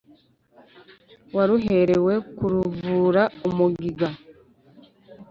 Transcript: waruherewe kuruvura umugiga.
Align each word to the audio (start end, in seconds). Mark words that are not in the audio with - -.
waruherewe 1.35 2.13
kuruvura 2.35 3.23
umugiga. 3.47 4.07